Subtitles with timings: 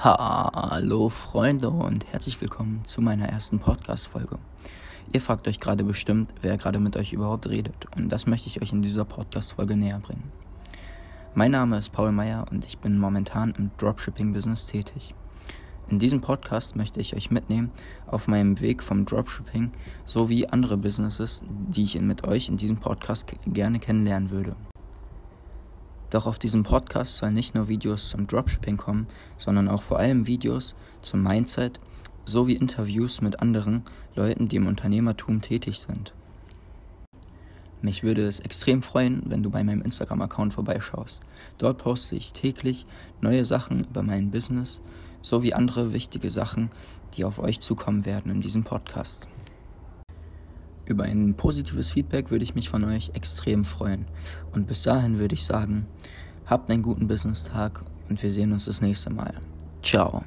[0.00, 4.38] Hallo Freunde und herzlich willkommen zu meiner ersten Podcast-Folge.
[5.12, 8.62] Ihr fragt euch gerade bestimmt, wer gerade mit euch überhaupt redet und das möchte ich
[8.62, 10.30] euch in dieser Podcast-Folge näher bringen.
[11.34, 15.16] Mein Name ist Paul Meyer und ich bin momentan im Dropshipping-Business tätig.
[15.88, 17.72] In diesem Podcast möchte ich euch mitnehmen
[18.06, 19.72] auf meinem Weg vom Dropshipping
[20.04, 24.54] sowie andere Businesses, die ich mit euch in diesem Podcast gerne kennenlernen würde.
[26.10, 29.06] Doch auf diesem Podcast sollen nicht nur Videos zum Dropshipping kommen,
[29.36, 31.80] sondern auch vor allem Videos zum Mindset
[32.24, 33.82] sowie Interviews mit anderen
[34.14, 36.12] Leuten, die im Unternehmertum tätig sind.
[37.80, 41.20] Mich würde es extrem freuen, wenn du bei meinem Instagram-Account vorbeischaust.
[41.58, 42.86] Dort poste ich täglich
[43.20, 44.80] neue Sachen über mein Business
[45.22, 46.70] sowie andere wichtige Sachen,
[47.14, 49.28] die auf euch zukommen werden in diesem Podcast.
[50.88, 54.06] Über ein positives Feedback würde ich mich von euch extrem freuen.
[54.52, 55.86] Und bis dahin würde ich sagen,
[56.46, 59.34] habt einen guten Business-Tag und wir sehen uns das nächste Mal.
[59.82, 60.24] Ciao.